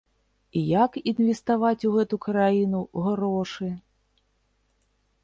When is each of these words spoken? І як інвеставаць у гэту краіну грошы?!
І 0.59 0.61
як 0.85 0.91
інвеставаць 1.11 1.85
у 1.89 1.91
гэту 1.97 2.15
краіну 2.25 2.79
грошы?! 3.09 3.67